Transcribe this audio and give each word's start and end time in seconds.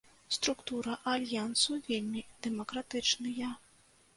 Структура 0.35 0.95
альянсу 1.11 1.77
вельмі 1.89 2.25
дэмакратычныя. 2.47 3.55